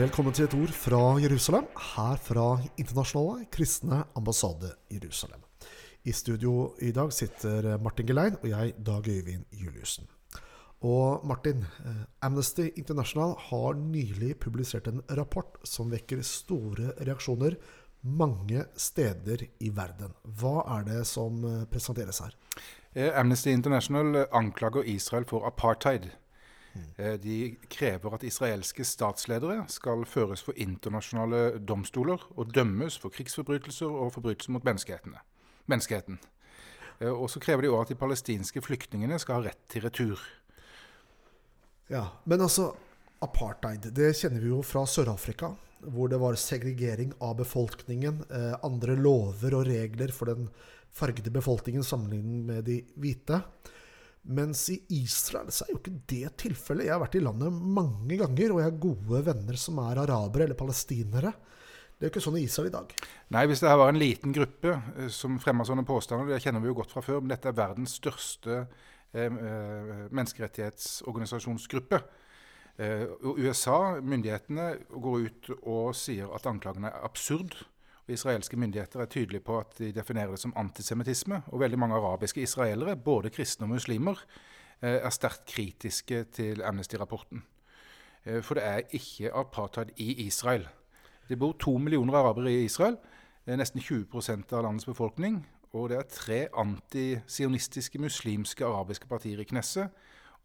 [0.00, 2.44] Velkommen til et ord fra Jerusalem, her fra
[2.80, 5.42] Internasjonale kristne ambassade Jerusalem.
[6.08, 10.08] I studio i dag sitter Martin Gelein og jeg, Dag Øyvind Juliussen.
[10.80, 17.58] Og Martin, eh, Amnesty International har nylig publisert en rapport som vekker store reaksjoner
[18.02, 20.16] mange steder i verden.
[20.24, 22.32] Hva er det som eh, presenteres her?
[22.94, 26.08] Eh, Amnesty International anklager Israel for apartheid.
[27.24, 27.36] De
[27.72, 34.54] krever at israelske statsledere skal føres for internasjonale domstoler og dømmes for krigsforbrytelser og forbrytelser
[34.54, 36.20] mot menneskeheten.
[37.10, 40.22] Og så krever de òg at de palestinske flyktningene skal ha rett til retur.
[41.90, 42.70] Ja, Men altså,
[43.18, 45.54] apartheid, det kjenner vi jo fra Sør-Afrika.
[45.80, 48.20] Hvor det var segregering av befolkningen.
[48.28, 50.50] Eh, andre lover og regler for den
[50.92, 53.40] fargede befolkningen sammenlignet med de hvite.
[54.28, 56.86] Mens i Israel så er jo ikke det tilfellet.
[56.86, 60.46] Jeg har vært i landet mange ganger, og jeg har gode venner som er arabere
[60.46, 61.32] eller palestinere.
[61.96, 62.92] Det er jo ikke sånn i Israel i dag.
[63.36, 66.62] Nei, hvis det her var en liten gruppe eh, som fremmer sånne påstander, det kjenner
[66.64, 72.00] vi jo godt fra før, men dette er verdens største eh, eh menneskerettighetsorganisasjonsgruppe.
[72.80, 73.04] Eh,
[73.36, 77.58] USA, myndighetene, går ut og sier at anklagene er absurd.
[78.10, 81.42] Israelske myndigheter er tydelige på at de definerer det som antisemittisme.
[81.46, 84.24] Og veldig mange arabiske israelere, både kristne og muslimer,
[84.82, 87.42] eh, er sterkt kritiske til Amnesty-rapporten.
[88.24, 90.68] Eh, for det er ikke apartheid i Israel.
[91.28, 92.96] Det bor to millioner arabere i Israel,
[93.46, 95.46] nesten 20% av landets befolkning.
[95.72, 99.90] Og det er tre antisionistiske muslimske arabiske partier i Knesset.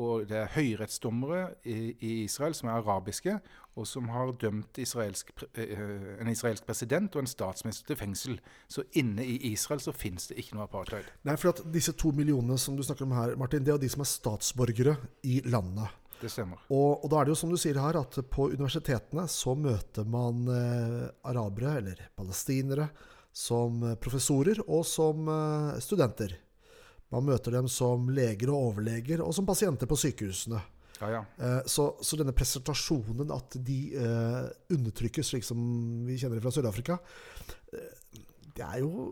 [0.00, 3.34] Og det er høyrettsdommere i, i, Israel som er arabiske,
[3.76, 5.82] og som har dømt israelsk, eh,
[6.20, 8.38] en israelsk president og en statsminister til fengsel.
[8.72, 11.08] Så inne i Israel så finnes det ikke noe apartheid.
[11.28, 13.90] Nei, for at disse to millionene som du snakker om her, Martin, det er de
[13.92, 14.96] som er statsborgere
[15.28, 15.98] i landet.
[16.22, 16.60] Det stemmer.
[16.70, 20.06] Og, og, da er det jo som du sier her, at på universitetene så møter
[20.08, 22.88] man eh, arabere, eller palestinere,
[23.32, 26.36] som professorer og som eh, studenter.
[27.12, 30.60] Man møter dem som leger og overleger, og som pasienter på sykehusene.
[31.02, 31.22] Ja, ja.
[31.42, 35.58] Eh, så, så, denne presentasjonen, at de eh, undertrykkes, slik som
[36.06, 36.98] vi kjenner det fra Sør-Afrika,
[37.74, 38.22] eh,
[38.52, 39.10] det er jo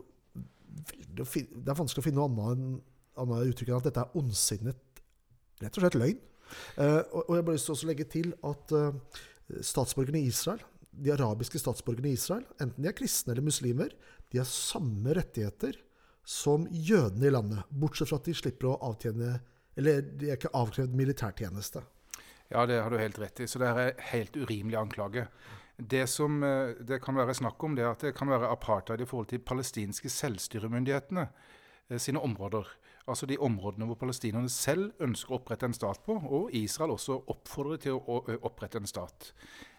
[0.70, 2.82] Det er vanskelig å finne noe annet,
[3.18, 5.00] annet uttrykk enn at dette er ondsinnet,
[5.60, 6.20] rett og slett løgn.
[6.78, 9.18] Eh, og, og, jeg bare lyst til å legge til at eh,
[9.66, 13.92] statsborgerne i Israel, de arabiske statsborgerne i Israel, enten de er kristne eller muslimer,
[14.30, 15.78] de har samme rettigheter
[16.30, 17.70] som jødene i landet.
[17.70, 19.40] Bortsett fra at de slipper å avtjene
[19.78, 21.80] Eller de er ikke avkrevd militærtjeneste.
[22.50, 23.46] Ja, det har du helt rett i.
[23.48, 25.28] Så det er helt urimelig anklage.
[25.78, 29.00] Det som eh, det kan være snakk om, det er at det kan være apartheid
[29.00, 32.66] i forhold til palestinske selvstyremyndighetene eh, sine områder.
[33.08, 37.22] Altså de områdene hvor palestinerne selv ønsker å opprette en stat på, og Israel også
[37.32, 39.32] oppfordrer til å opprette en stat.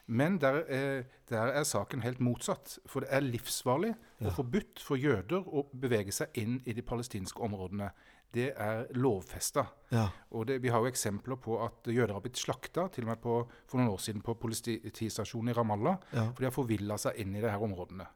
[0.07, 2.79] Men der, eh, der, er saken helt motsatt.
[2.85, 4.27] For det er livsfarlig ja.
[4.27, 7.91] og forbudt for jøder å bevege seg inn i de palestinske områdene.
[8.31, 9.65] Det er lovfesta.
[9.91, 10.07] Ja.
[10.31, 13.23] Og det, vi har jo eksempler på at jøder har blitt slakta til og med
[13.23, 15.99] på, for noen år siden på politistasjonen i Ramallah.
[16.13, 16.29] Ja.
[16.31, 18.07] For de har forvilla seg inn i disse områdene.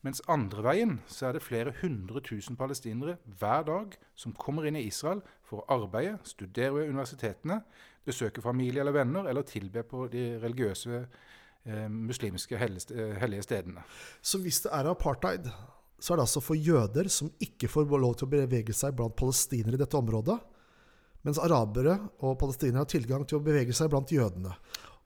[0.00, 4.78] Mens andre veien så er det flere hundre tusen palestinere hver dag som kommer inn
[4.80, 7.60] i Israel for å arbeide, studere ved universitetene,
[8.06, 13.84] besøke familie eller venner, eller tilbe på de religiøse eh, muslimske eh, hellige stedene.
[14.22, 15.50] Så hvis det er apartheid,
[16.00, 19.16] så er det altså for jøder som ikke får lov til å bevege seg blant
[19.18, 20.38] palestinere i dette området,
[21.26, 24.54] mens arabere og palestinere har tilgang til å bevege seg blant jødene.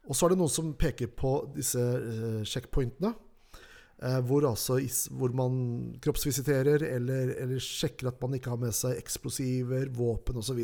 [0.04, 3.14] Og så er det noen som peker på disse eh, checkpointene.
[4.04, 4.76] Eh, hvor, altså,
[5.14, 5.56] hvor, man
[6.02, 10.60] kroppsvisiterer eller, eller, sjekker at man ikke har med seg eksplosiver, våpen osv.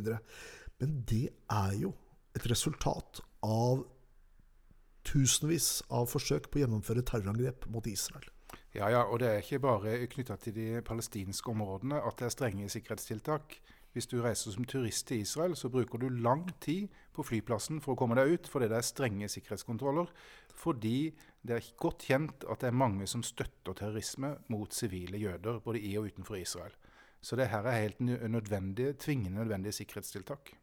[0.80, 1.94] Men det er jo
[2.36, 3.84] et resultat av
[5.06, 8.26] tusenvis av forsøk på å gjennomføre terrorangrep mot Israel.
[8.74, 12.34] Ja, ja, og det er ikke bare knytta til de palestinske områdene at det er
[12.34, 13.56] strenge sikkerhetstiltak.
[13.90, 17.96] Hvis du reiser som turist til Israel, så bruker du lang tid på flyplassen for
[17.96, 20.12] å komme deg ut, fordi det er strenge sikkerhetskontroller.
[20.54, 21.10] Fordi
[21.42, 25.82] det er godt kjent at det er mange som støtter terrorisme mot sivile jøder, både
[25.82, 26.76] i og utenfor Israel.
[27.20, 30.54] Så det her er helt nødvendige, tvingende nødvendige sikkerhetstiltak.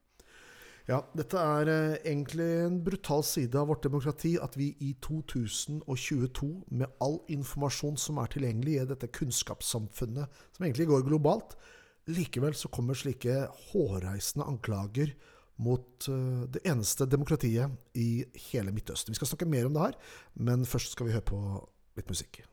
[0.88, 6.48] Ja, dette er eh, egentlig en brutal side av vårt demokrati at vi i 2022,
[6.80, 11.58] med all informasjon som er tilgjengelig i dette kunnskapssamfunnet, som egentlig går globalt,
[12.08, 13.36] likevel så kommer slike
[13.74, 15.12] hårreisende anklager
[15.60, 19.12] mot uh, det eneste demokratiet i hele Midtøsten.
[19.12, 19.98] Vi skal snakke mer om det her,
[20.40, 21.42] men først skal vi høre på
[22.00, 22.46] litt musikk.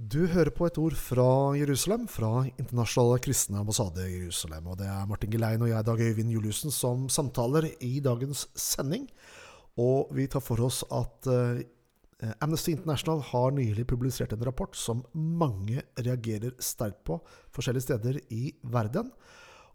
[0.00, 4.70] Du hører på et ord fra Jerusalem, fra Internasjonale kristne ambassade i Jerusalem.
[4.72, 9.04] Og det er Martin Gelein og jeg, Dag Øyvind Juliussen, som samtaler i dagens sending.
[9.76, 15.02] Og vi tar for oss at eh, Amnesty International har nylig publisert en rapport som
[15.12, 17.20] mange reagerer sterkt på
[17.52, 19.12] forskjellige steder i verden.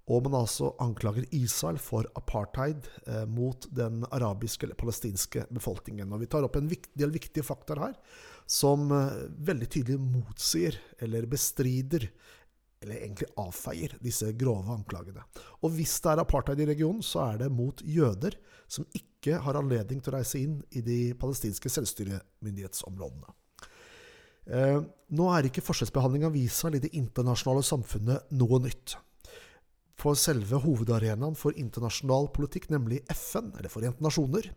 [0.05, 6.11] Og man altså anklager Israel for apartheid eh, mot den arabiske eller palestinske befolkningen.
[6.13, 7.95] Og Vi tar opp en del viktige faktaer her
[8.45, 12.09] som eh, veldig tydelig motsier eller bestrider
[12.85, 15.23] eller egentlig avfeier disse grove anklagene.
[15.65, 18.37] Og hvis det er apartheid i regionen, så er det mot jøder
[18.69, 23.33] som ikke har anledning til å reise inn i de palestinske selvstyremyndighetsområdene.
[24.45, 24.77] Eh,
[25.17, 28.99] nå er ikke forskjellsbehandling av Israel i det internasjonale samfunnet noe nytt.
[30.05, 34.51] For selve hovedarenaen for internasjonal politikk, nemlig FN, eller Forente nasjoner,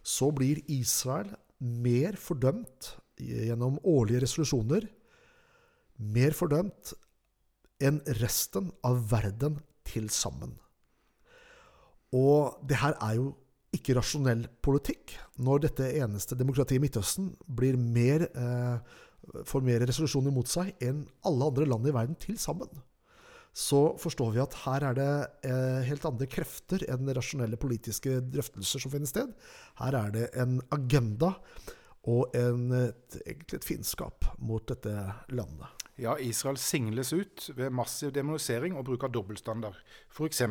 [0.00, 4.86] så blir Israel mer fordømt gjennom årlige resolusjoner
[6.00, 6.94] mer fordømt
[7.84, 10.54] enn resten av verden til sammen.
[12.14, 13.28] Og det her er jo
[13.74, 15.16] ikke rasjonell politikk.
[15.42, 18.78] Når dette eneste demokratiet i Midtøsten blir mer, eh,
[19.44, 22.70] får mer resolusjoner mot seg enn alle andre land i verden til sammen,
[23.54, 25.12] så forstår vi at her er det
[25.46, 29.30] eh, helt andre krefter enn rasjonelle politiske drøftelser som finner sted.
[29.78, 31.36] Her er det en agenda
[32.10, 34.92] og en, et, egentlig et fiendskap mot dette
[35.30, 35.84] landet.
[36.02, 39.78] Ja, Israel singles ut ved massiv demonisering og bruk av dobbeltstandard.
[40.10, 40.42] F.eks.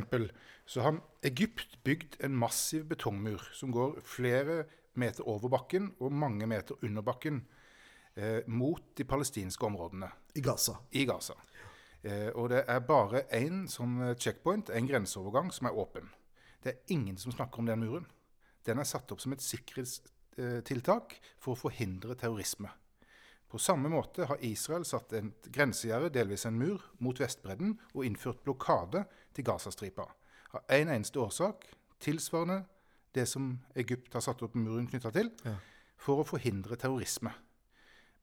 [0.65, 4.63] så har Egypt bygd en massiv betongmur som går flere
[4.95, 7.43] meter over bakken og mange meter under bakken
[8.15, 10.07] eh, mot de palestinske områdene.
[10.39, 10.79] I Gaza.
[10.95, 11.35] I Gaza.
[12.03, 16.09] Eh, og det er bare én sånn checkpoint, en grenseovergang, som er åpen.
[16.63, 18.09] Det er ingen som snakker om den muren.
[18.63, 20.01] Den er satt opp som et sikkerhets
[20.37, 20.63] Eh,
[21.37, 22.71] for å forhindre terrorisme.
[23.47, 28.41] På samme måte har Israel satt en grensegjerde, delvis en mur, mot Vestbredden og innført
[28.43, 30.07] blokade til Gazastripa.
[30.53, 31.67] Av én en eneste årsak,
[31.99, 32.63] tilsvarende
[33.13, 35.53] det som Egypt har satt opp muren knytta til, ja.
[35.97, 37.29] for å forhindre terrorisme.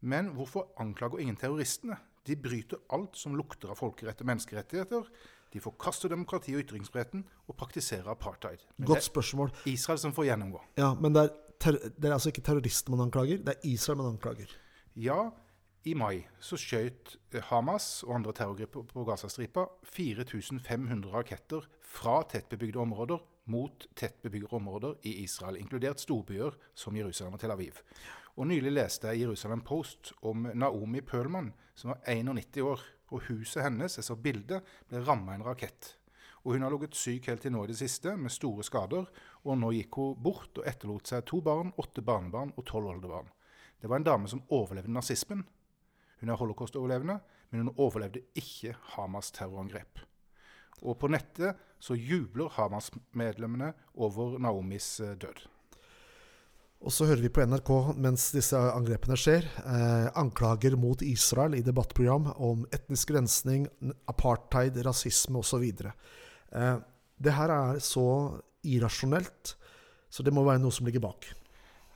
[0.00, 2.00] Men hvorfor anklager ingen terroristene?
[2.26, 5.06] De bryter alt som lukter av folkerett og menneskerettigheter.
[5.50, 8.62] De forkaster demokrati og ytringsfriheten og praktiserer apartheid.
[8.76, 9.54] Men Godt spørsmål.
[9.70, 10.60] Israel som får gjennomgå.
[10.78, 14.14] Ja, men det er det er altså ikke terrorister man anklager, det er Israel man
[14.14, 14.52] anklager.
[14.96, 15.30] Ja,
[15.84, 22.80] i mai så skjøt eh, Hamas og andre terrorgrupper på Gazastripa 4500 raketter fra tettbebygde
[22.80, 27.80] områder mot tettbebygde områder i Israel, inkludert storbyer som Jerusalem og Tel Aviv.
[28.38, 32.80] Og Nylig leste jeg i Jerusalem Post om Naomi Pølman, som var 91 år.
[33.10, 35.96] og Huset hennes, jeg så bildet, ble ramma en rakett.
[36.44, 39.08] Og Hun har ligget syk helt til nå i det siste, med store skader.
[39.44, 43.28] Og nå gikk hun bort og etterlot seg to barn, åtte barnebarn og tolv oldebarn.
[43.80, 45.44] Det var en dame som overlevde nazismen.
[46.20, 47.18] Hun er holocaust-overlevende,
[47.50, 50.00] men hun overlevde ikke Hamas terrorangrep.
[50.80, 55.48] Og på nettet så jubler Hamas-medlemmene over Naomis eh, død.
[56.80, 57.70] Og så hører vi på NRK
[58.00, 63.66] mens disse angrepene skjer, eh, anklager mot Israel i debattprogram om etnisk rensning,
[64.08, 65.66] apartheid, rasisme osv.
[65.68, 66.78] Eh,
[67.20, 68.06] det her er så
[68.64, 69.56] irrasjonelt,
[70.08, 71.28] så det må være noe som ligger bak.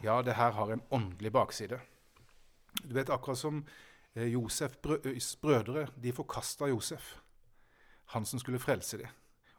[0.05, 1.81] Ja, det her har en åndelig bakside.
[2.85, 3.65] Du vet, akkurat som
[4.15, 7.17] Josefs Josef brødre, de forkasta Josef,
[8.13, 9.09] han som skulle frelse dem.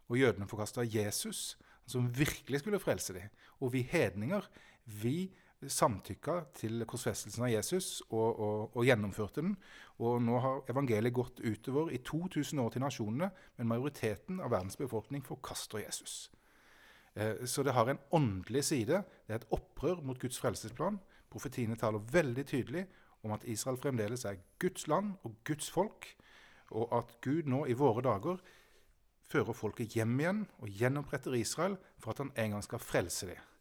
[0.08, 3.34] Og jødene forkasta Jesus, han som virkelig skulle frelse dem.
[3.60, 4.46] Og vi hedninger,
[4.86, 5.34] vi
[5.72, 9.56] samtykka til korsfestelsen av Jesus og, og, og, gjennomførte den.
[10.04, 14.77] Og nå har evangeliet gått utover i 2000 år til nasjonene, men majoriteten av verdens
[14.80, 16.30] befolkning forkaster Jesus.
[17.15, 19.01] Eh, så det har en åndelig side.
[19.25, 21.00] Det er et opprør mot Guds frelsesplan.
[21.32, 22.86] Profetiene taler veldig tydelig
[23.25, 26.12] om at Israel fremdeles er Guds land og Guds folk,
[26.75, 28.38] og at Gud nå i våre dager
[29.25, 33.54] fører folket hjem igjen og gjenoppretter Israel for at han en gang skal frelse dem.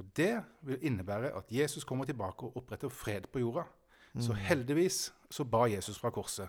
[0.00, 0.32] Og Det
[0.66, 3.66] vil innebære at Jesus kommer tilbake og oppretter fred på jorda.
[4.14, 4.22] Mm.
[4.24, 6.48] Så heldigvis så ba Jesus fra korset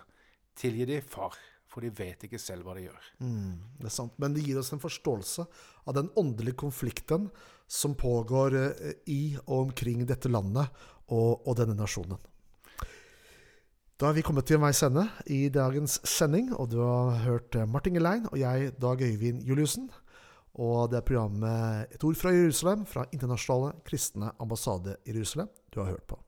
[0.56, 1.36] tilgi de, far,
[1.68, 3.08] for de vet ikke selv hva de gjør.
[3.24, 4.14] Mm, det er sant.
[4.22, 5.46] Men det gir oss en forståelse
[5.84, 7.28] av den åndelige konflikten
[7.66, 10.70] som pågår eh, i og omkring dette landet
[11.08, 12.20] og, og denne nasjonen.
[14.00, 17.94] Da er vi kommet til veis ende i dagens sending, og du har hørt Martin
[17.94, 19.86] Gelein og jeg, Dag Øyvind Juliussen.
[20.62, 25.80] Og det er programmet Et ord fra Jerusalem fra Internasjonale kristne ambassade i Jerusalem du
[25.80, 26.23] har hørt på.